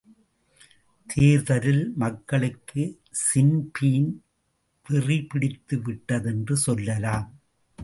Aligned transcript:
தேர்தலில் 1.07 1.91
மக்களுக்கு 1.95 3.01
ஸின்பீன் 3.23 4.09
வெறி 4.89 5.27
பிடித்துவிட்டதென்றே 5.33 6.53
சொல்லலாம். 6.53 7.27